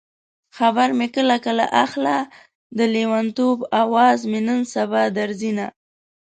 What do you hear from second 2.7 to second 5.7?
د لېونتوب اواز مې نن سبا درځينه